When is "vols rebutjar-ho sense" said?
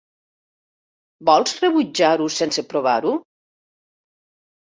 1.29-2.65